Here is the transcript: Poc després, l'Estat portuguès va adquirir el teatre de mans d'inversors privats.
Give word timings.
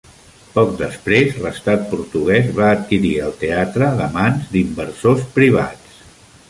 Poc 0.53 0.71
després, 0.77 1.35
l'Estat 1.43 1.85
portuguès 1.91 2.49
va 2.61 2.71
adquirir 2.79 3.13
el 3.29 3.37
teatre 3.45 3.93
de 4.03 4.11
mans 4.19 4.53
d'inversors 4.57 5.33
privats. 5.39 6.05